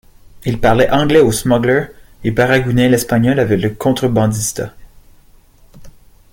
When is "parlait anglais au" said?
0.59-1.31